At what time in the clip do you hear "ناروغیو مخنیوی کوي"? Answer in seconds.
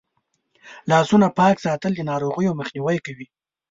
2.11-3.27